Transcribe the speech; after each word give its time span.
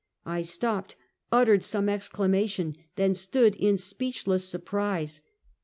I 0.25 0.41
stopped, 0.41 0.95
uttered 1.31 1.63
some 1.63 1.87
exclamation, 1.87 2.75
then 2.95 3.13
stood 3.13 3.55
in 3.55 3.77
speechless 3.77 4.49
surprise. 4.49 5.21